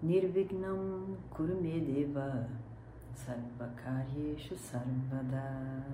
[0.00, 2.48] Nirvignam Kurumedeva
[3.14, 5.84] Sarvakaryeshu Sarvada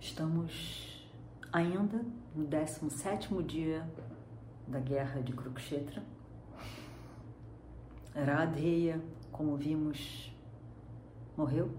[0.00, 1.06] Estamos
[1.52, 2.02] ainda
[2.34, 3.86] no 17º dia
[4.66, 6.02] da guerra de Kurukshetra.
[8.14, 10.34] Radheya, como vimos,
[11.36, 11.70] morreu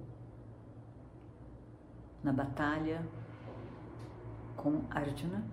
[2.24, 3.06] na batalha
[4.56, 5.44] com Arjuna.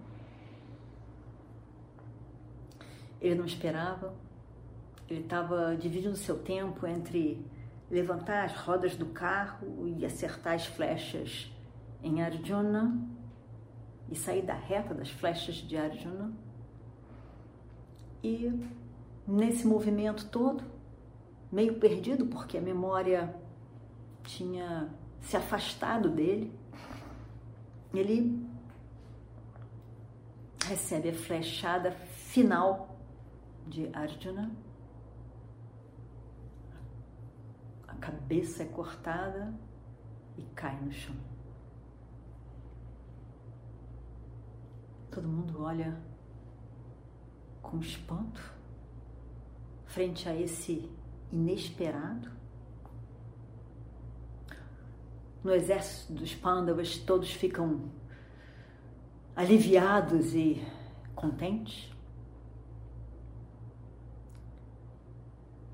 [3.20, 4.14] Ele não esperava,
[5.08, 7.44] ele estava dividindo seu tempo entre
[7.90, 11.50] levantar as rodas do carro e acertar as flechas
[12.02, 12.96] em Arjuna
[14.10, 16.32] e sair da reta das flechas de Arjuna.
[18.22, 18.52] E
[19.26, 20.64] nesse movimento todo,
[21.50, 23.34] meio perdido, porque a memória
[24.24, 24.88] tinha
[25.20, 26.52] se afastado dele,
[27.92, 28.46] ele
[30.66, 32.87] recebe a flechada final
[33.68, 34.50] de Arjuna.
[37.86, 39.54] A cabeça é cortada
[40.36, 41.16] e cai no chão.
[45.10, 46.00] Todo mundo olha
[47.62, 48.58] com espanto
[49.86, 50.90] frente a esse
[51.32, 52.30] inesperado.
[55.42, 57.90] No exército dos Pandavas, todos ficam
[59.34, 60.64] aliviados e
[61.14, 61.97] contentes.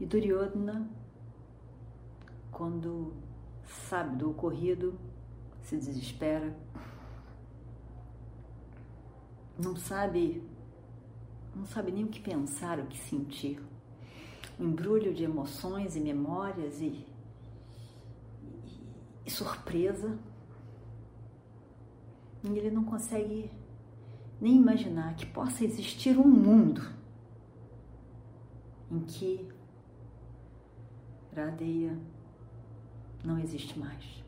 [0.00, 0.89] E Duryodhana,
[2.50, 3.12] quando
[3.65, 4.99] sabe do ocorrido,
[5.62, 6.55] se desespera
[9.59, 10.43] não sabe,
[11.54, 13.60] não sabe nem o que pensar, o que sentir.
[14.59, 17.06] Um embrulho de emoções e memórias e, e,
[19.27, 20.19] e surpresa.
[22.43, 23.50] E ele não consegue
[24.41, 26.83] nem imaginar que possa existir um mundo
[28.91, 29.49] em que
[31.37, 31.99] Radeia
[33.25, 34.22] não existe mais.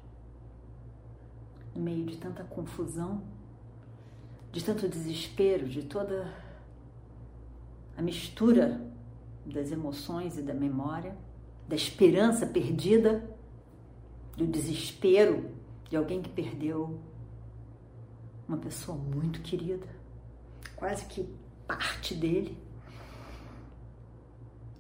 [1.75, 3.23] No meio de tanta confusão,
[4.51, 6.33] de tanto desespero, de toda
[7.97, 8.81] a mistura
[9.45, 11.17] das emoções e da memória,
[11.69, 13.29] da esperança perdida,
[14.37, 15.51] do desespero
[15.89, 17.01] de alguém que perdeu
[18.49, 19.87] uma pessoa muito querida,
[20.75, 21.29] quase que
[21.67, 22.57] parte dele.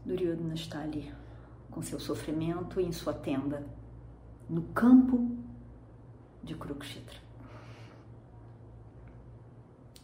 [0.04, 1.12] Duryodhana está ali
[1.76, 3.66] com seu sofrimento em sua tenda,
[4.48, 5.36] no campo
[6.42, 7.18] de Kurukshetra.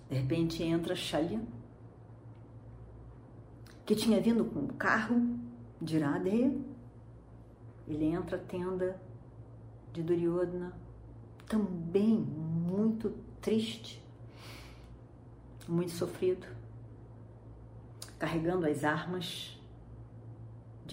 [0.06, 1.40] De repente entra Shalya,
[3.86, 5.18] que tinha vindo com o carro
[5.80, 6.54] de Iradeya.
[7.88, 9.00] Ele entra a tenda
[9.94, 10.76] de Duryodhana,
[11.48, 14.04] também muito triste,
[15.66, 16.46] muito sofrido,
[18.18, 19.58] carregando as armas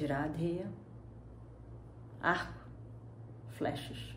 [0.08, 0.66] de
[2.22, 2.60] arco,
[3.58, 4.16] flechas.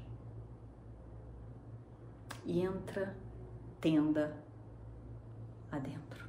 [2.45, 3.17] E entra
[3.81, 4.37] tenda
[5.71, 6.29] adentro.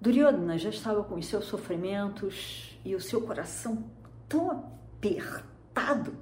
[0.00, 3.90] Duryodhana já estava com os seus sofrimentos e o seu coração
[4.28, 6.16] tão apertado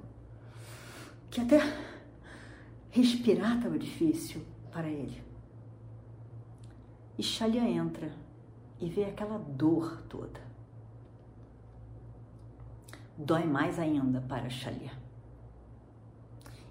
[1.29, 1.59] que até
[2.89, 5.23] respirar estava difícil para ele.
[7.17, 8.11] E Shalya entra
[8.79, 10.46] e vê aquela dor toda.
[13.17, 14.91] Dói mais ainda para Shalya.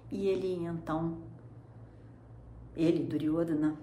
[0.09, 1.17] E ele então,
[2.73, 3.75] ele, Duryodhana,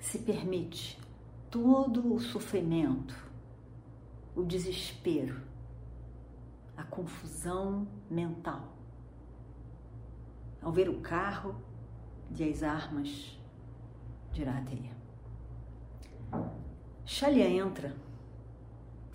[0.00, 0.98] se permite
[1.48, 3.14] todo o sofrimento,
[4.34, 5.40] o desespero,
[6.76, 8.72] a confusão mental.
[10.60, 11.54] Ao ver o carro
[12.36, 13.38] e as armas
[14.32, 14.96] de Iradeia.
[17.04, 17.94] Shalya entra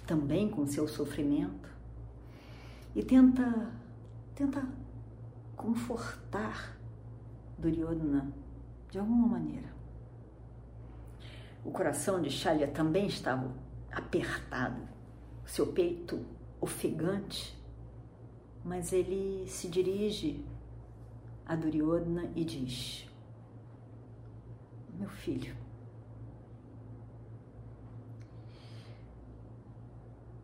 [0.07, 1.72] também com seu sofrimento
[2.95, 3.71] e tenta,
[4.35, 4.67] tenta
[5.55, 6.77] confortar
[7.57, 8.31] Duryodhana
[8.91, 9.73] de alguma maneira.
[11.65, 13.51] O coração de Shalya também estava
[13.91, 14.87] apertado,
[15.45, 16.23] seu peito
[16.59, 17.57] ofegante,
[18.63, 20.45] mas ele se dirige
[21.45, 23.07] a Duryodhana e diz:
[24.99, 25.55] Meu filho,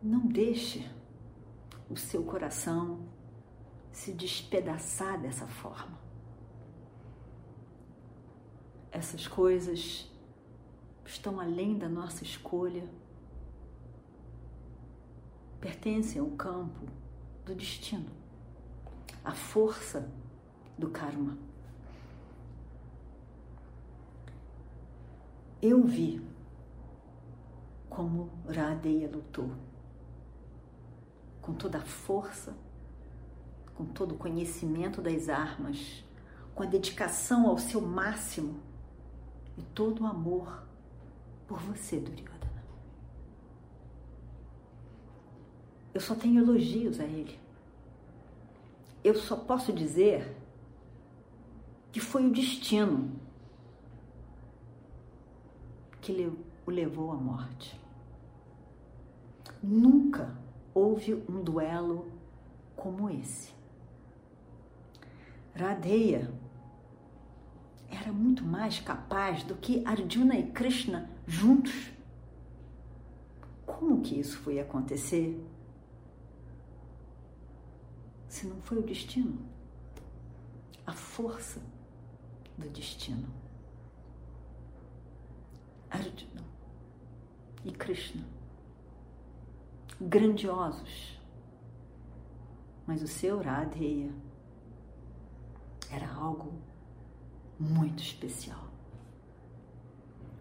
[0.02, 0.88] não deixe
[1.90, 3.00] o seu coração
[3.90, 5.98] se despedaçar dessa forma.
[8.92, 10.08] Essas coisas
[11.04, 12.88] estão além da nossa escolha,
[15.60, 16.86] pertencem ao campo
[17.44, 18.10] do destino,
[19.24, 20.08] à força
[20.78, 21.36] do karma.
[25.60, 26.24] Eu vi
[27.90, 29.50] como Radeya lutou,
[31.50, 32.54] com toda a força,
[33.74, 36.04] com todo o conhecimento das armas,
[36.54, 38.60] com a dedicação ao seu máximo
[39.58, 40.62] e todo o amor
[41.48, 42.64] por você, Duryodhana.
[45.92, 47.36] Eu só tenho elogios a ele.
[49.02, 50.36] Eu só posso dizer
[51.90, 53.10] que foi o destino
[56.00, 56.32] que
[56.64, 57.76] o levou à morte.
[59.60, 60.39] Nunca
[60.74, 62.10] houve um duelo
[62.76, 63.52] como esse.
[65.54, 66.32] Radeya
[67.88, 71.90] era muito mais capaz do que Arjuna e Krishna juntos.
[73.66, 75.44] Como que isso foi acontecer?
[78.28, 79.38] Se não foi o destino,
[80.86, 81.60] a força
[82.56, 83.28] do destino.
[85.90, 86.44] Arjuna
[87.64, 88.24] e Krishna,
[90.00, 91.20] grandiosos,
[92.86, 94.10] mas o seu Radheya
[95.90, 96.54] era algo
[97.58, 98.70] muito especial.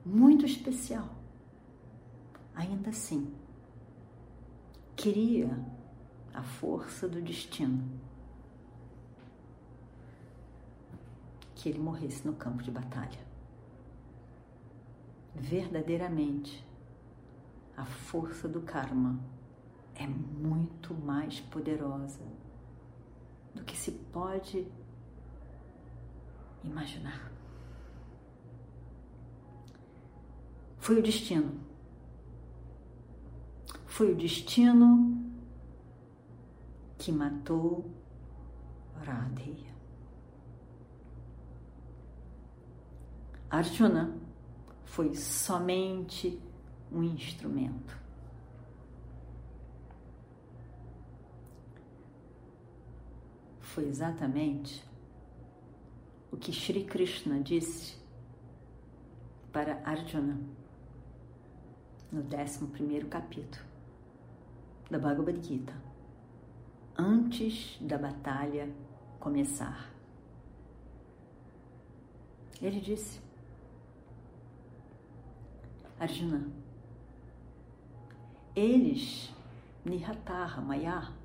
[0.05, 1.09] Muito especial.
[2.55, 3.33] Ainda assim,
[4.95, 5.49] queria
[6.33, 7.99] a força do destino
[11.55, 13.19] que ele morresse no campo de batalha.
[15.35, 16.65] Verdadeiramente,
[17.75, 19.19] a força do karma
[19.99, 22.25] é muito mais poderosa
[23.53, 24.65] do que se pode
[26.63, 27.29] imaginar.
[30.77, 31.59] Foi o destino.
[33.85, 35.21] Foi o destino
[36.97, 37.91] que matou
[39.03, 39.75] Radheya.
[43.49, 44.17] Arjuna
[44.85, 46.41] foi somente
[46.89, 47.98] um instrumento.
[53.69, 54.83] Foi exatamente
[56.31, 57.95] o que Sri Krishna disse
[59.53, 60.39] para Arjuna
[62.11, 63.63] no 11 capítulo
[64.89, 65.75] da Bhagavad Gita,
[66.97, 68.73] antes da batalha
[69.19, 69.93] começar.
[72.59, 73.21] Ele disse:
[75.99, 76.47] Arjuna,
[78.55, 79.31] eles,
[79.85, 81.18] Nihatara, Maya,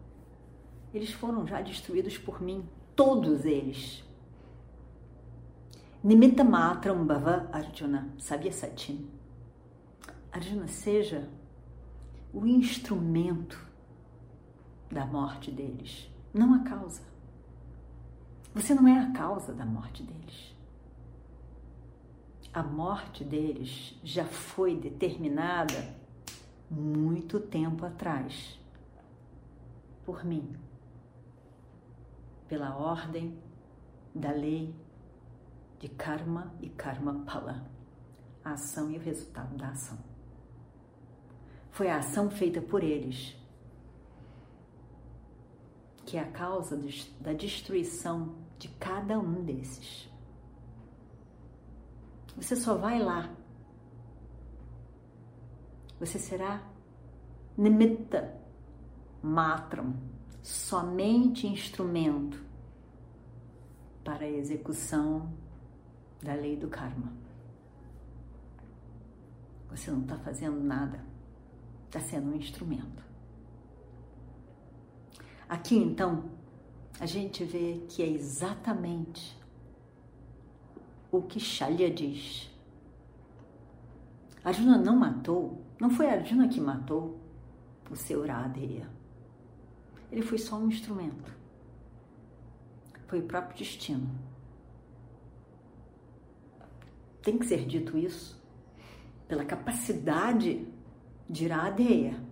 [0.95, 4.05] eles foram já destruídos por mim, todos eles.
[6.03, 9.11] Nimitta matram bhava Arjuna, sabia Satin?
[10.31, 11.29] Arjuna, seja
[12.33, 13.59] o instrumento
[14.91, 17.03] da morte deles, não a causa.
[18.55, 20.55] Você não é a causa da morte deles.
[22.53, 25.97] A morte deles já foi determinada
[26.71, 28.59] muito tempo atrás
[30.05, 30.55] por mim,
[32.49, 33.39] pela ordem
[34.15, 34.75] da lei
[35.79, 37.67] de karma e karma pala,
[38.45, 39.99] a ação e o resultado da ação.
[41.71, 43.37] Foi a ação feita por eles
[46.07, 46.79] que é a causa
[47.21, 50.09] da destruição de cada um desses.
[52.37, 53.35] Você só vai lá.
[55.99, 56.63] Você será
[57.57, 58.39] nimitta
[59.23, 59.95] matram,
[60.45, 62.45] somente instrumento
[64.05, 65.33] para a execução
[66.23, 67.11] da lei do karma.
[69.71, 71.03] Você não está fazendo nada,
[71.87, 73.03] está sendo um instrumento.
[75.49, 76.31] Aqui então,
[77.01, 79.41] a gente vê que é exatamente
[81.11, 82.51] o que Shalya diz.
[84.45, 87.19] Arjuna não matou, não foi Arjuna que matou
[87.91, 89.04] o seu Radheya.
[90.11, 91.33] Ele foi só um instrumento.
[93.07, 94.09] Foi o próprio destino
[97.25, 98.39] tem que ser dito isso,
[99.27, 100.69] pela capacidade
[101.29, 102.23] de ir à adeia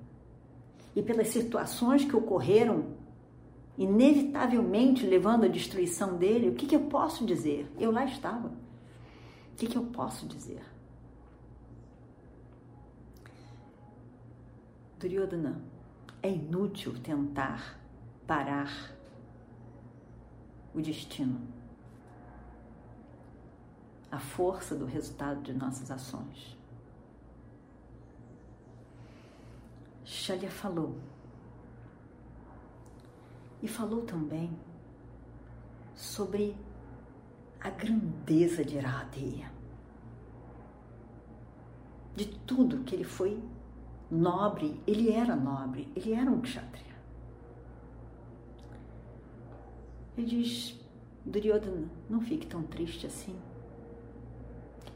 [0.94, 2.94] e pelas situações que ocorreram,
[3.78, 7.66] inevitavelmente levando à destruição dele, o que, que eu posso dizer?
[7.80, 8.48] Eu lá estava.
[8.48, 10.62] O que, que eu posso dizer?
[15.00, 15.62] Duryodhana,
[16.22, 17.80] É inútil tentar
[18.26, 18.94] parar
[20.72, 21.40] o destino,
[24.10, 26.56] a força do resultado de nossas ações.
[30.04, 30.96] Shalia falou.
[33.60, 34.56] E falou também
[35.94, 36.56] sobre
[37.60, 39.50] a grandeza de Iradeya.
[42.14, 43.42] De tudo que ele foi
[44.12, 46.92] nobre, ele era nobre, ele era um kshatriya.
[50.16, 50.78] Ele diz,
[51.24, 53.34] Duryodhana, não fique tão triste assim.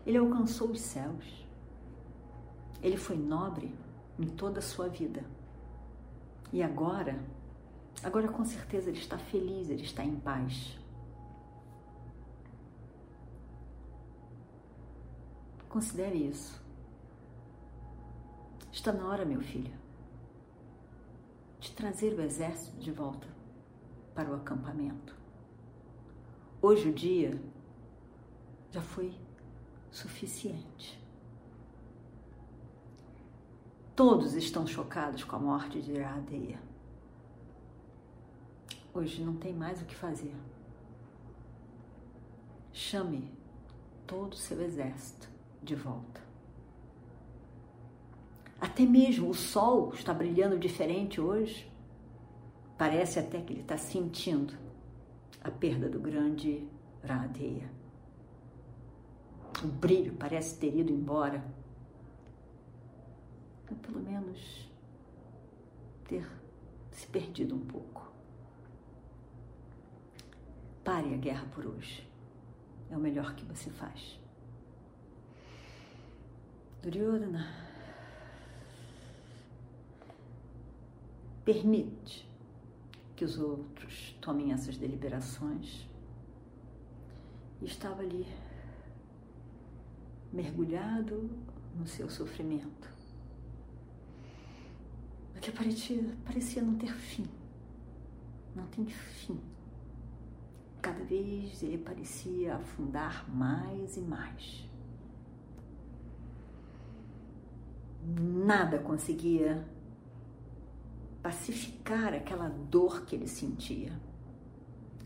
[0.05, 1.47] Ele alcançou os céus.
[2.83, 3.75] Ele foi nobre
[4.19, 5.25] em toda a sua vida.
[6.53, 7.19] E agora,
[8.03, 10.79] agora com certeza ele está feliz, ele está em paz.
[15.71, 16.66] Considere isso.
[18.77, 19.73] Está na hora, meu filho,
[21.59, 23.27] de trazer o exército de volta
[24.15, 25.17] para o acampamento.
[26.61, 27.41] Hoje o dia
[28.71, 29.15] já foi
[29.91, 31.03] suficiente.
[33.97, 36.61] Todos estão chocados com a morte de Iradeia.
[38.93, 40.37] Hoje não tem mais o que fazer.
[42.75, 43.33] Chame
[44.07, 45.31] todo o seu exército
[45.63, 46.26] de volta.
[48.67, 51.71] Até mesmo o sol está brilhando diferente hoje.
[52.77, 54.55] Parece até que ele está sentindo
[55.41, 56.67] a perda do grande
[57.05, 57.71] Radeia.
[59.63, 61.45] O brilho parece ter ido embora
[63.71, 64.69] ou pelo menos
[66.09, 66.29] ter
[66.91, 68.13] se perdido um pouco.
[70.83, 72.05] Pare a guerra por hoje.
[72.91, 74.21] É o melhor que você faz.
[76.83, 77.66] Duryodhana,
[81.47, 82.29] permite
[83.17, 85.89] que os outros tomem essas deliberações.
[87.63, 88.27] E estava ali,
[90.31, 91.31] mergulhado
[91.75, 92.97] no seu sofrimento
[95.47, 97.25] que parecia, parecia não ter fim.
[98.55, 99.39] Não tem fim.
[100.83, 104.69] Cada vez ele parecia afundar mais e mais.
[108.05, 109.65] Nada conseguia
[111.27, 113.93] pacificar aquela dor que ele sentia.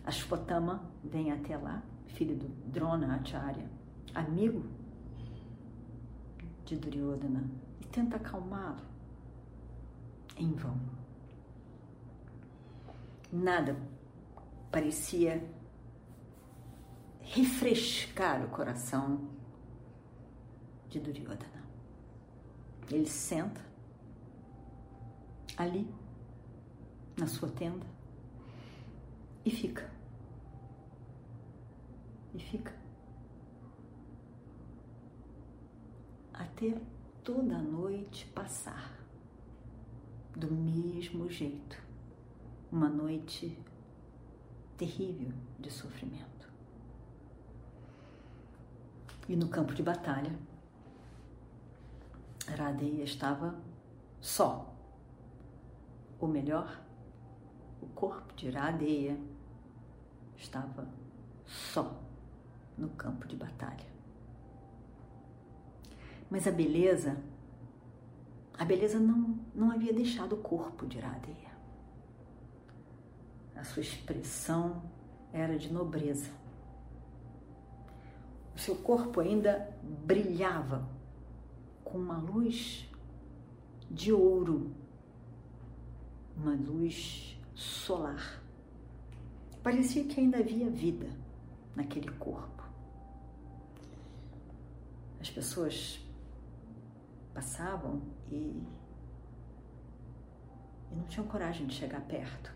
[0.04, 3.66] Ashwatthama vem até lá, filho do Drona Acharya,
[4.14, 4.68] amigo
[6.66, 7.42] de Duryodhana,
[7.80, 8.82] e tenta acalmá-lo
[10.36, 10.78] em vão.
[13.32, 13.74] Nada
[14.70, 15.42] parecia
[17.22, 19.26] refrescar o coração
[20.90, 21.64] de Duryodhana.
[22.90, 23.64] Ele senta
[25.56, 25.88] ali
[27.20, 27.86] na sua tenda
[29.44, 29.90] e fica.
[32.34, 32.74] E fica.
[36.32, 36.80] Até
[37.22, 38.98] toda a noite passar
[40.34, 41.76] do mesmo jeito.
[42.72, 43.58] Uma noite
[44.78, 46.48] terrível de sofrimento.
[49.28, 50.34] E no campo de batalha,
[52.48, 53.54] Radeia estava
[54.20, 54.74] só.
[56.18, 56.80] Ou melhor,
[57.82, 59.18] o corpo de Radeia
[60.36, 60.88] estava
[61.46, 62.00] só
[62.76, 63.90] no campo de batalha.
[66.30, 67.16] Mas a beleza
[68.60, 71.50] a beleza não, não havia deixado o corpo de Iradeia.
[73.56, 74.82] A sua expressão
[75.32, 76.30] era de nobreza.
[78.54, 80.86] O seu corpo ainda brilhava
[81.82, 82.86] com uma luz
[83.90, 84.70] de ouro,
[86.36, 88.42] uma luz solar.
[89.62, 91.10] Parecia que ainda havia vida
[91.76, 92.64] naquele corpo.
[95.20, 96.00] As pessoas
[97.34, 98.00] passavam
[98.30, 98.62] e,
[100.90, 102.50] e não tinham coragem de chegar perto,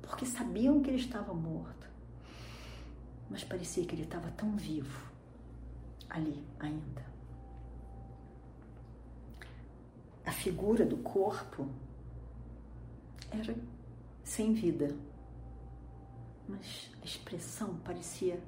[0.00, 1.88] porque sabiam que ele estava morto,
[3.28, 5.10] mas parecia que ele estava tão vivo
[6.08, 7.04] ali ainda.
[10.24, 11.68] A figura do corpo
[13.32, 13.56] era
[14.28, 14.96] sem vida,
[16.48, 18.40] mas a expressão parecia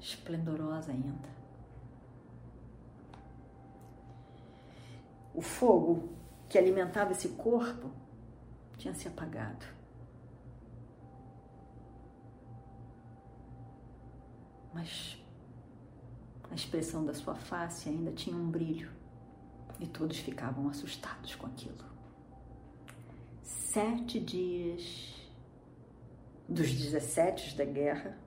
[0.00, 1.40] esplendorosa ainda.
[5.34, 6.08] o fogo
[6.48, 7.90] que alimentava esse corpo
[8.76, 9.64] tinha se apagado.
[14.74, 15.16] Mas
[16.50, 18.90] a expressão da sua face ainda tinha um brilho
[19.78, 21.89] e todos ficavam assustados com aquilo.
[23.50, 25.14] Sete dias.
[26.48, 28.18] Dos 17 da guerra,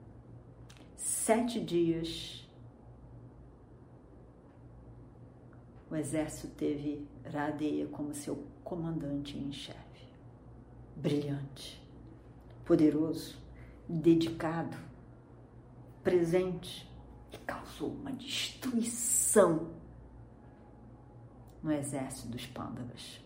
[0.96, 2.48] sete dias.
[5.90, 10.08] O exército teve Radeia como seu comandante em chefe.
[10.96, 11.82] Brilhante,
[12.64, 13.36] poderoso,
[13.88, 14.76] dedicado,
[16.02, 16.90] presente.
[17.32, 19.74] E causou uma destruição
[21.60, 23.23] no exército dos Pândavas.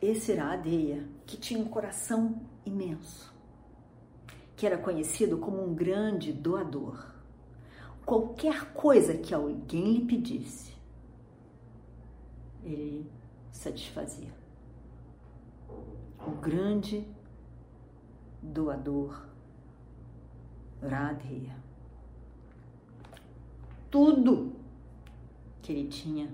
[0.00, 3.34] Esse era Adeia, que tinha um coração imenso,
[4.56, 7.12] que era conhecido como um grande doador.
[8.06, 10.74] Qualquer coisa que alguém lhe pedisse,
[12.64, 13.06] ele
[13.52, 14.32] satisfazia.
[16.26, 17.06] O grande
[18.42, 19.26] doador
[20.82, 21.56] Radheya.
[23.90, 24.52] Tudo
[25.60, 26.32] que ele tinha,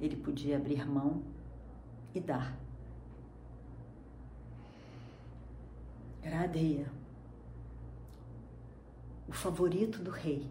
[0.00, 1.22] ele podia abrir mão
[2.14, 2.61] e dar.
[6.24, 6.90] Radheya,
[9.28, 10.48] o favorito do rei,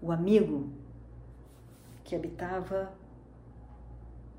[0.00, 0.72] o amigo
[2.04, 2.92] que habitava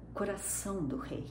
[0.10, 1.28] o coração do rei.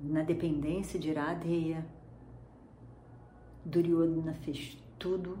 [0.00, 1.86] Na dependência de Radheya,
[3.64, 5.38] Duryodhana fez tudo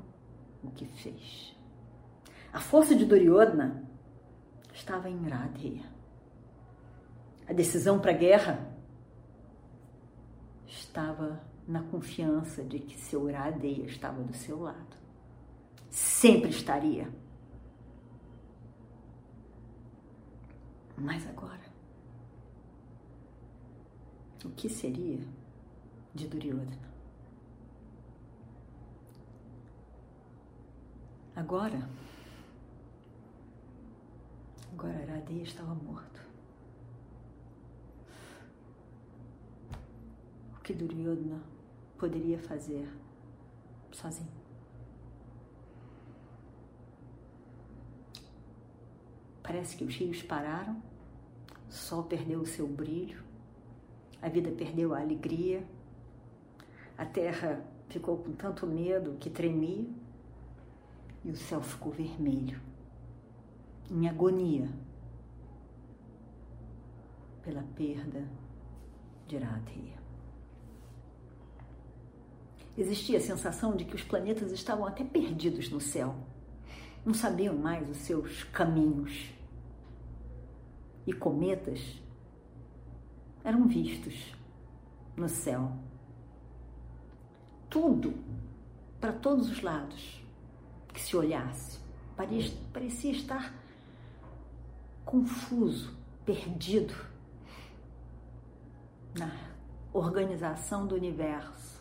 [0.62, 1.56] o que fez.
[2.52, 3.84] A força de Duryodhana
[4.72, 5.95] estava em Radheya.
[7.48, 8.74] A decisão para a guerra
[10.66, 14.96] estava na confiança de que seu Radheya estava do seu lado.
[15.90, 17.08] Sempre estaria.
[20.96, 21.60] Mas agora,
[24.44, 25.20] o que seria
[26.14, 26.96] de Duryodhana?
[31.36, 31.86] Agora,
[34.72, 36.22] agora Aradeia estava morto.
[40.54, 41.40] O que Duryodhana
[41.96, 42.88] poderia fazer
[43.92, 44.28] sozinho?
[49.44, 50.82] Parece que os rios pararam,
[51.68, 53.22] o sol perdeu o seu brilho,
[54.20, 55.64] a vida perdeu a alegria,
[56.98, 59.88] a terra ficou com tanto medo que tremia
[61.24, 62.60] e o céu ficou vermelho,
[63.88, 64.68] em agonia
[67.44, 68.28] pela perda
[69.28, 70.05] de Radheya.
[72.76, 76.14] Existia a sensação de que os planetas estavam até perdidos no céu,
[77.04, 79.32] não sabiam mais os seus caminhos.
[81.06, 82.02] E cometas
[83.44, 84.34] eram vistos
[85.16, 85.72] no céu.
[87.70, 88.14] Tudo,
[89.00, 90.20] para todos os lados
[90.92, 91.78] que se olhasse.
[92.72, 93.54] Parecia estar
[95.04, 96.94] confuso, perdido
[99.14, 99.30] na
[99.92, 101.75] organização do universo,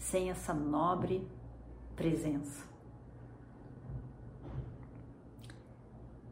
[0.00, 1.28] sem essa nobre
[1.94, 2.66] presença.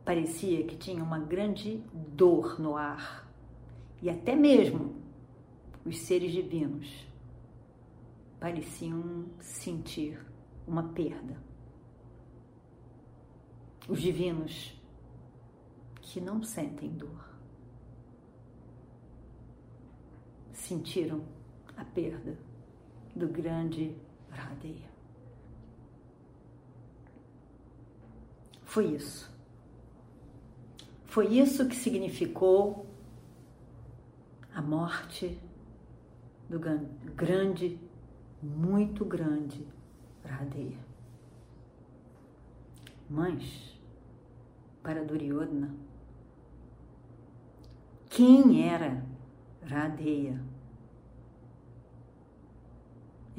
[0.04, 3.30] Parecia que tinha uma grande dor no ar,
[4.00, 4.96] e até mesmo
[5.84, 7.06] os seres divinos
[8.40, 10.18] pareciam sentir
[10.66, 11.36] uma perda.
[13.86, 14.74] Os divinos
[16.00, 17.28] que não sentem dor
[20.54, 21.22] sentiram
[21.76, 22.47] a perda
[23.18, 23.94] do grande
[24.30, 24.88] Radeya.
[28.64, 29.30] Foi isso.
[31.06, 32.86] Foi isso que significou
[34.54, 35.38] a morte
[36.48, 37.78] do grande,
[38.42, 39.66] muito grande
[40.24, 40.78] Radeya.
[43.08, 43.78] Mas
[44.82, 45.74] para Duryodhana.
[48.08, 49.04] Quem era
[49.62, 50.40] Radeya?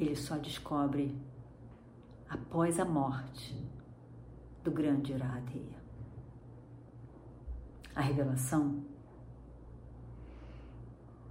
[0.00, 1.14] Ele só descobre
[2.26, 3.54] após a morte
[4.64, 5.78] do grande Radeya.
[7.94, 8.82] A revelação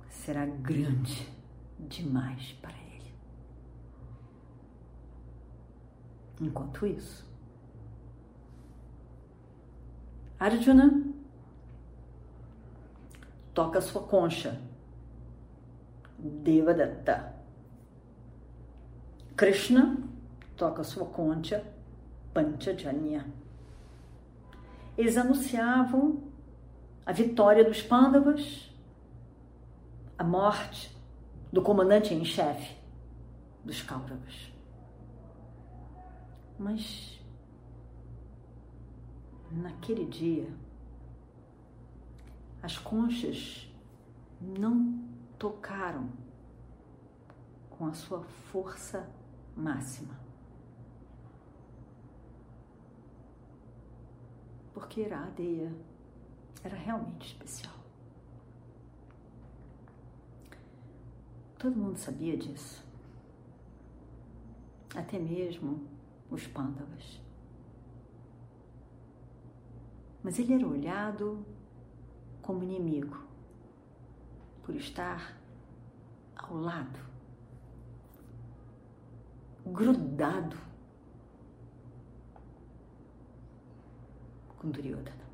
[0.08, 1.28] será grande
[1.80, 3.12] demais para ele.
[6.40, 7.28] Enquanto isso,
[10.40, 11.12] Arjuna
[13.52, 14.62] toca sua concha.
[16.20, 17.39] Devadatta.
[19.40, 19.98] Krishna
[20.58, 21.66] toca sua concha.
[22.34, 23.26] Panchajanya.
[24.98, 26.24] Eles anunciavam
[27.06, 28.70] a vitória dos Pandavas,
[30.18, 30.94] a morte
[31.54, 32.76] do comandante em chefe
[33.64, 34.52] dos Kauravas.
[36.60, 37.18] Mas
[39.50, 40.50] naquele dia,
[42.62, 43.74] as conchas
[44.42, 45.02] não
[45.38, 46.10] tocaram
[47.70, 48.22] com a sua
[48.52, 49.08] força
[49.56, 50.20] máxima.
[54.74, 55.74] Porque a adeia
[56.64, 57.74] era realmente especial.
[61.58, 62.84] Todo mundo sabia disso.
[64.96, 65.86] Até mesmo
[66.32, 67.22] os pândavas.
[70.24, 71.46] Mas ele era olhado
[72.42, 73.18] como inimigo
[74.64, 75.38] por estar
[76.36, 77.00] ao lado,
[79.72, 80.58] grudado
[84.58, 85.30] com Duryodhana.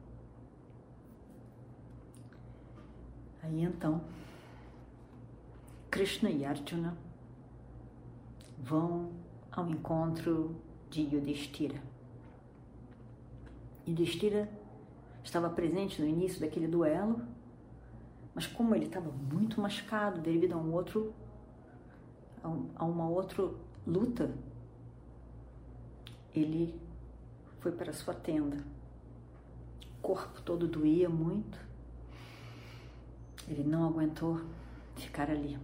[3.42, 4.02] Aí então,
[5.90, 6.98] Krishna e Arjuna
[8.58, 9.12] vão
[9.52, 10.56] ao encontro
[10.90, 11.82] de Yudhishthira.
[13.88, 14.50] Yudhishthira
[15.24, 17.22] estava presente no início daquele duelo,
[18.34, 21.14] mas como ele estava muito machucado devido a um outro
[22.76, 23.50] a uma outra
[23.86, 24.34] luta,
[26.34, 26.80] ele
[27.60, 28.58] foi para sua tenda.
[29.98, 31.66] O corpo todo doía muito
[33.48, 34.42] ele não aguentou
[34.96, 35.58] ficar ali.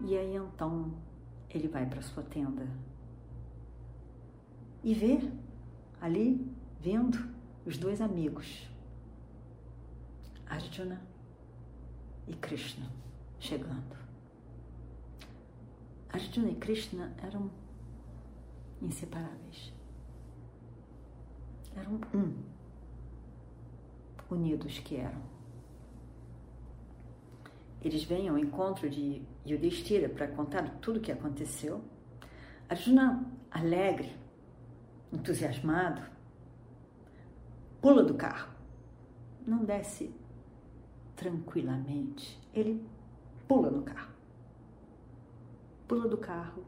[0.00, 0.92] E aí então
[1.50, 2.66] ele vai para sua tenda
[4.82, 5.18] e vê
[6.00, 6.46] ali
[6.80, 7.32] vindo
[7.64, 8.68] os dois amigos,
[10.46, 11.00] Arjuna
[12.26, 12.86] e Krishna,
[13.38, 14.03] chegando.
[16.14, 17.50] Arjuna e Krishna eram
[18.80, 19.72] inseparáveis.
[21.76, 22.34] Eram um,
[24.30, 25.34] unidos que eram
[27.84, 31.84] eles vêm ao encontro de Yudhishthira para contar tudo o que aconteceu.
[32.66, 34.16] Arjuna, alegre,
[35.12, 36.00] entusiasmado,
[37.82, 38.54] pula do carro.
[39.46, 40.14] Não desce
[41.14, 42.40] tranquilamente.
[42.54, 42.82] Ele
[43.46, 44.13] pula no carro.
[45.86, 46.64] Pula do carro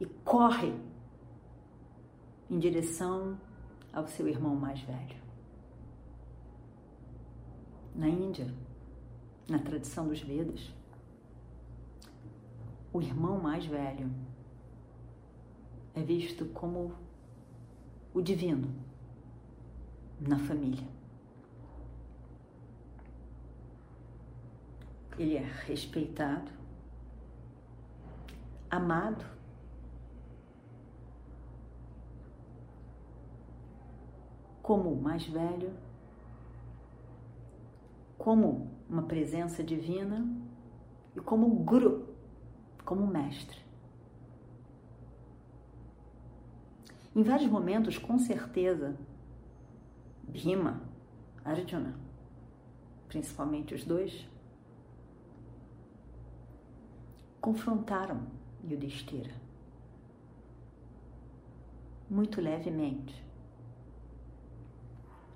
[0.00, 0.72] e corre
[2.50, 3.38] em direção
[3.92, 5.16] ao seu irmão mais velho.
[7.94, 8.52] Na Índia,
[9.48, 10.72] na tradição dos Vedas,
[12.92, 14.10] o irmão mais velho
[15.94, 16.94] é visto como
[18.12, 18.68] o divino
[20.20, 20.86] na família.
[25.18, 26.50] Ele é respeitado,
[28.76, 29.24] amado,
[34.62, 35.72] como o mais velho,
[38.18, 40.26] como uma presença divina?
[41.14, 42.14] E como guru,
[42.84, 43.58] como mestre.
[47.14, 48.94] Em vários momentos, com certeza,
[50.24, 50.82] Bhima,
[51.42, 51.94] Arjuna,
[53.08, 54.28] principalmente os dois,
[57.40, 59.46] confrontaram Yudhishthira
[62.08, 63.24] muito levemente.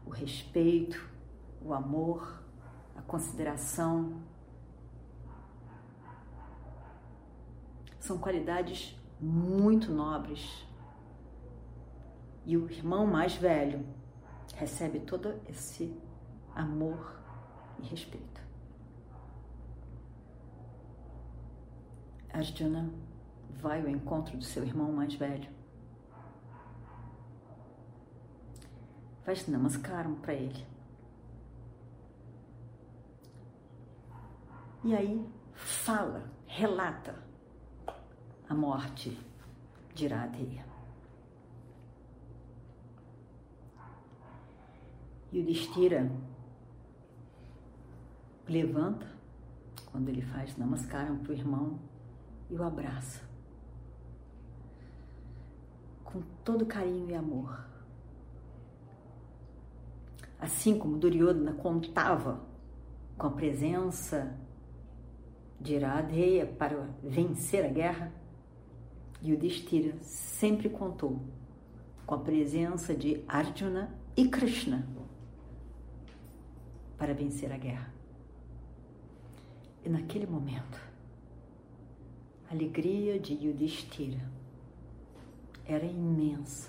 [0.07, 1.09] O respeito,
[1.63, 2.43] o amor,
[2.97, 4.23] a consideração.
[7.99, 10.67] São qualidades muito nobres.
[12.47, 13.85] E o irmão mais velho
[14.57, 15.95] recebe todo esse
[16.55, 17.21] amor
[17.79, 18.41] e respeito.
[22.33, 22.91] Arjuna
[23.59, 25.49] vai ao encontro do seu irmão mais velho.
[29.23, 30.67] Faz namaskaram para ele.
[34.83, 37.23] E aí fala, relata
[38.49, 39.19] a morte
[39.95, 40.65] de Iradeia.
[45.33, 46.11] E o Destira
[48.49, 49.07] levanta,
[49.93, 51.79] quando ele faz namaskaram para o irmão,
[52.49, 53.30] e o abraça.
[56.13, 57.65] Com todo carinho e amor.
[60.39, 62.41] Assim como Duryodhana contava
[63.17, 64.35] com a presença
[65.61, 68.13] de Iradeia para vencer a guerra,
[69.23, 71.21] Yudhishthira sempre contou
[72.07, 74.89] com a presença de Arjuna e Krishna
[76.97, 77.93] para vencer a guerra.
[79.85, 80.81] E naquele momento,
[82.49, 84.40] a alegria de Yudhishthira
[85.71, 86.69] era imensa,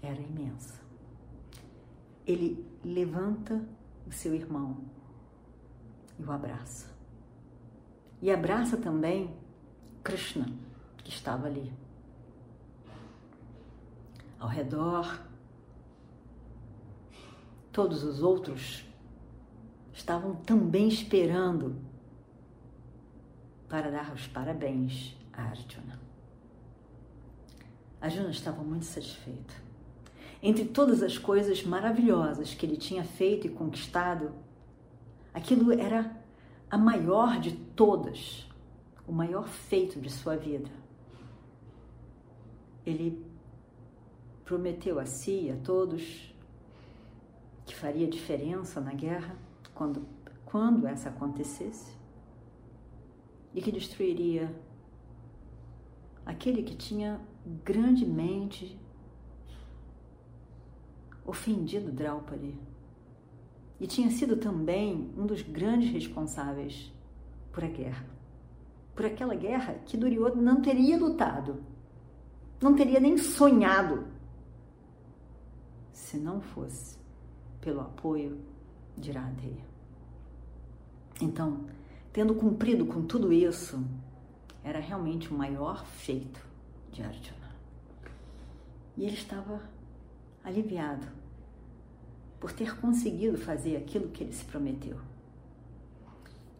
[0.00, 0.80] era imensa.
[2.24, 3.60] Ele levanta
[4.06, 4.76] o seu irmão
[6.16, 6.92] e o abraça.
[8.20, 9.34] E abraça também
[10.04, 10.46] Krishna,
[10.98, 11.72] que estava ali.
[14.38, 15.24] ao redor,
[17.72, 18.84] todos os outros
[19.92, 21.76] estavam também esperando
[23.68, 26.01] para dar os parabéns a Arjuna.
[28.02, 29.54] Arjuna estava muito satisfeito.
[30.42, 34.32] Entre todas as coisas maravilhosas que ele tinha feito e conquistado,
[35.32, 36.20] aquilo era
[36.68, 38.50] a maior de todas,
[39.06, 40.68] o maior feito de sua vida.
[42.84, 43.24] Ele
[44.44, 46.34] prometeu a si e a todos
[47.64, 49.36] que faria diferença na guerra
[49.72, 50.04] quando,
[50.44, 51.96] quando essa acontecesse
[53.54, 54.52] e que destruiria
[56.26, 57.20] aquele que tinha
[57.64, 58.78] grandemente
[61.24, 62.58] ofendido Draupadi
[63.80, 66.92] e tinha sido também um dos grandes responsáveis
[67.52, 68.06] por a guerra.
[68.94, 71.62] Por aquela guerra que Duryodhana não teria lutado,
[72.60, 74.06] não teria nem sonhado
[75.92, 76.98] se não fosse
[77.60, 78.38] pelo apoio
[78.96, 79.64] de Radheya.
[81.20, 81.66] Então,
[82.12, 83.82] tendo cumprido com tudo isso,
[84.62, 86.51] era realmente o maior feito
[86.92, 87.50] de Arjuna.
[88.96, 89.60] E ele estava
[90.44, 91.08] aliviado
[92.38, 95.00] por ter conseguido fazer aquilo que ele se prometeu.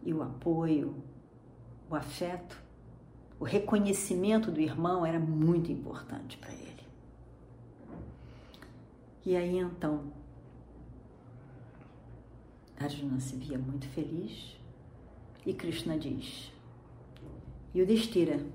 [0.01, 0.95] E o apoio,
[1.89, 2.61] o afeto,
[3.39, 6.83] o reconhecimento do irmão era muito importante para ele.
[9.25, 10.11] E aí então,
[12.79, 14.57] Arjuna se via muito feliz
[15.45, 16.51] e Krishna diz:
[17.75, 18.45] Yudhishthira,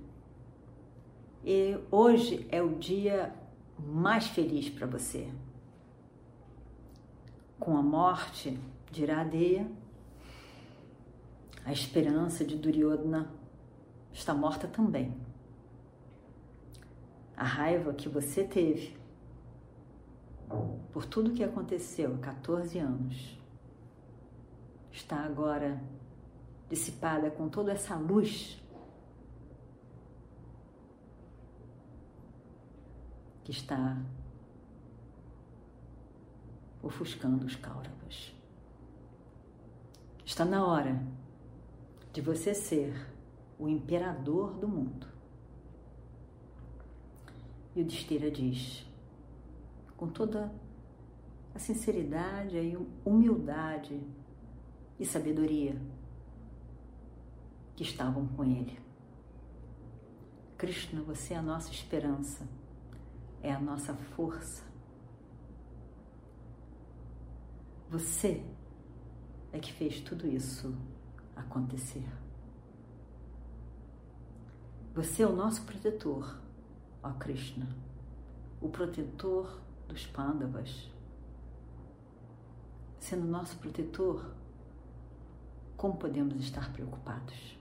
[1.45, 3.35] e hoje é o dia
[3.79, 5.29] mais feliz para você.
[7.59, 8.59] Com a morte
[8.91, 9.71] de Iradeya,
[11.65, 13.31] a esperança de Duryodhana
[14.13, 15.15] está morta também.
[17.37, 18.97] A raiva que você teve
[20.93, 23.39] por tudo que aconteceu há 14 anos
[24.91, 25.81] está agora
[26.69, 28.61] dissipada com toda essa luz
[33.49, 33.97] que está
[36.83, 38.35] ofuscando os Kauravas.
[40.23, 41.03] Está na hora
[42.13, 42.95] de você ser
[43.59, 45.07] o imperador do mundo.
[47.75, 48.87] E o Destira diz,
[49.97, 50.53] com toda
[51.55, 53.99] a sinceridade e humildade
[55.01, 55.81] e sabedoria
[57.75, 58.79] que estavam com ele.
[60.59, 62.47] Krishna, você é a nossa esperança
[63.43, 64.63] é a nossa força.
[67.91, 68.45] Você
[69.53, 70.75] é que fez tudo isso
[71.35, 72.07] acontecer.
[74.95, 76.41] Você é o nosso protetor,
[77.03, 77.69] ó Krishna,
[78.61, 80.91] o protetor dos Pandavas.
[82.99, 84.35] Sendo nosso protetor,
[85.77, 87.57] como podemos estar preocupados?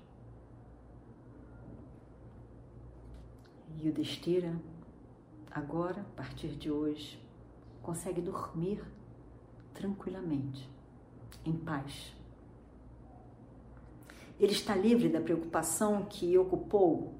[3.79, 4.59] Yudhishthira
[5.57, 7.19] agora, a partir de hoje,
[7.81, 8.83] consegue dormir
[9.73, 10.69] tranquilamente,
[11.43, 12.13] em paz.
[14.39, 17.15] Ele está livre da preocupação que ocupou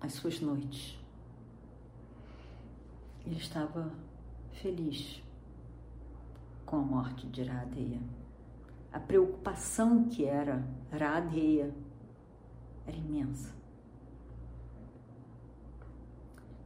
[0.00, 0.98] as suas noites.
[3.26, 3.92] Ele estava
[4.52, 5.22] feliz
[6.64, 8.00] com a morte de Radeia.
[8.92, 11.74] A preocupação que era Radeia
[12.86, 13.52] era imensa.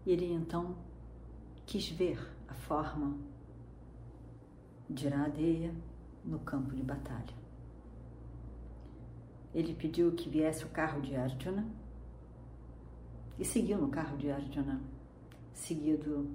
[0.05, 0.77] E ele então
[1.69, 3.15] quis ver a forma
[4.89, 5.75] de Iradeia
[6.25, 7.37] no campo de batalha.
[9.55, 11.69] Ele pediu que viesse o carro de Arjuna
[13.39, 14.81] e seguiu no carro de Arjuna,
[15.53, 16.31] seguido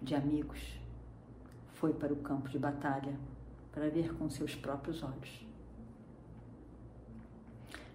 [0.00, 0.80] de amigos.
[1.74, 3.14] Foi para o campo de batalha
[3.72, 5.46] para ver com seus próprios olhos.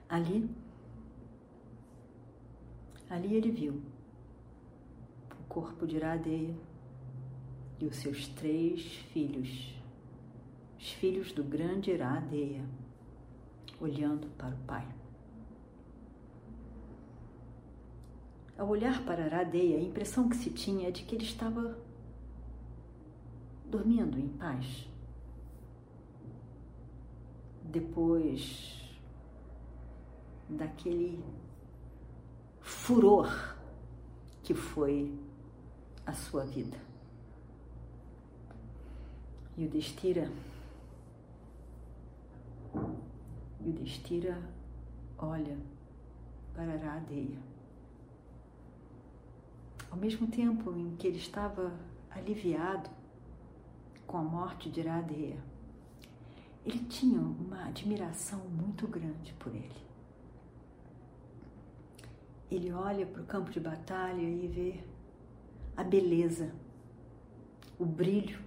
[0.08, 0.48] Ali,
[3.10, 3.82] ali ele viu
[5.48, 6.56] corpo de Iradeia
[7.80, 8.82] e os seus três
[9.14, 9.76] filhos,
[10.80, 12.66] os filhos do grande Iradeia,
[13.80, 14.88] olhando para o pai.
[18.58, 21.78] Ao olhar para Iradeia, a impressão que se tinha é de que ele estava
[23.66, 24.90] dormindo em paz.
[27.64, 29.00] Depois
[30.50, 31.24] daquele
[32.62, 33.56] furor
[34.42, 35.14] que foi
[36.08, 36.78] a sua vida.
[39.58, 40.32] E o Destira,
[43.60, 44.42] e o Destira
[45.18, 45.58] olha
[46.54, 47.38] para Aradeia.
[49.92, 51.74] Ao mesmo tempo em que ele estava
[52.10, 52.90] aliviado
[54.06, 55.38] com a morte de Iradeia,
[56.66, 59.88] ele tinha uma admiração muito grande por ele.
[62.50, 64.84] Ele olha para o campo de batalha e vê
[65.78, 66.52] a beleza,
[67.78, 68.44] o brilho,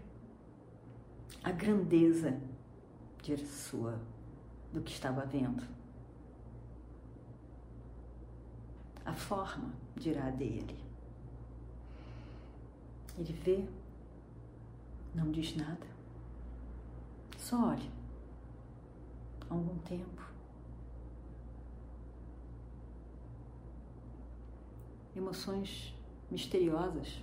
[1.44, 2.40] a grandeza
[3.22, 4.00] de sua
[4.72, 5.62] do que estava vendo.
[9.04, 10.78] A forma de Iradeia ali.
[13.16, 13.64] Ele vê,
[15.14, 15.86] não diz nada,
[17.38, 17.90] só olha.
[19.48, 20.30] Há algum tempo.
[25.14, 25.94] Emoções
[26.30, 27.22] misteriosas.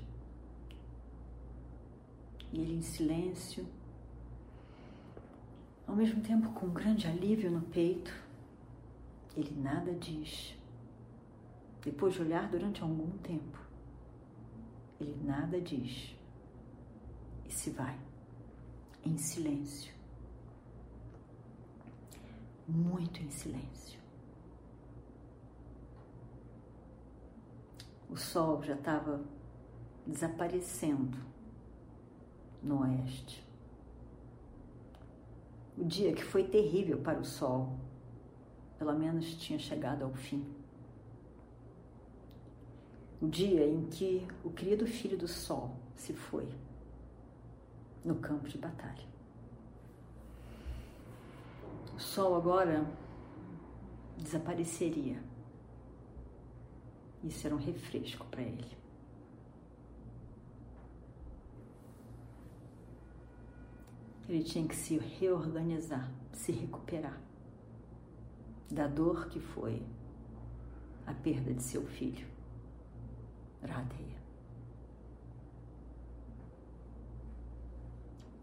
[2.52, 3.66] E ele em silêncio,
[5.86, 8.14] ao mesmo tempo com um grande alívio no peito,
[9.36, 10.56] ele nada diz.
[11.84, 13.58] Depois de olhar durante algum tempo,
[15.00, 16.16] ele nada diz
[17.48, 17.98] e se vai
[19.06, 19.94] em silêncio,
[22.68, 23.97] muito em silêncio.
[28.10, 29.22] O sol já estava
[30.06, 31.18] desaparecendo
[32.64, 33.46] no oeste.
[35.78, 37.78] O dia que foi terrível para o sol,
[38.80, 40.58] pelo menos tinha chegado ao fim
[43.22, 46.48] o dia em que o querido filho do sol se foi
[48.06, 49.06] no campo de batalha.
[51.96, 52.86] O sol agora
[54.18, 55.20] desapareceria.
[57.24, 58.78] Isso era um refresco para ele.
[64.30, 67.20] Ele tinha que se reorganizar, se recuperar
[68.70, 69.82] da dor que foi
[71.06, 72.28] a perda de seu filho.
[73.62, 74.18] Radheya.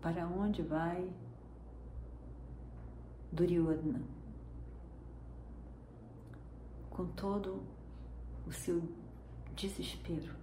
[0.00, 1.10] Para onde vai
[3.32, 4.02] Duryodhana?
[6.90, 7.62] Com todo
[8.46, 8.82] o seu
[9.54, 10.34] desespero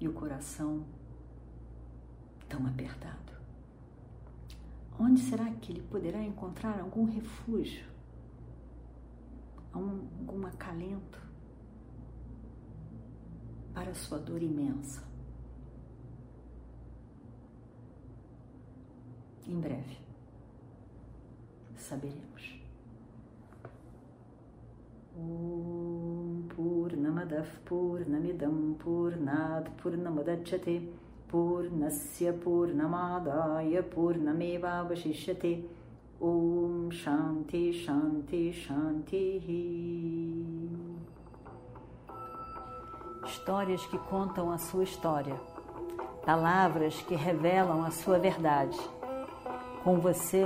[0.00, 0.84] e o coração
[2.48, 3.32] tão apertado.
[4.98, 7.86] Onde será que ele poderá encontrar algum refúgio,
[9.72, 11.32] algum acalento?
[13.74, 15.02] para a sua dor imensa.
[19.46, 19.98] Em breve
[21.76, 22.60] saberemos.
[25.16, 26.11] Om
[26.48, 30.88] Purnamadav Purnamidam Purnat Purnamadachyate
[31.30, 35.64] Purnasya Purnamadaya Purnamevavashishyate
[36.20, 39.42] Om Shanti Shanti Shanti
[43.42, 45.34] histórias que contam a sua história,
[46.24, 48.78] palavras que revelam a sua verdade.
[49.82, 50.44] Com você,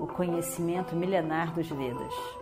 [0.00, 2.41] o conhecimento milenar dos Vedas.